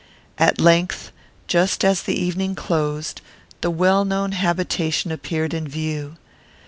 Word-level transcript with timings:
At 0.39 0.59
length, 0.59 1.11
just 1.47 1.85
as 1.85 2.01
the 2.01 2.15
evening 2.19 2.55
closed, 2.55 3.21
the 3.61 3.69
well 3.69 4.03
known 4.03 4.31
habitation 4.31 5.11
appeared 5.11 5.53
in 5.53 5.67
view. 5.67 6.17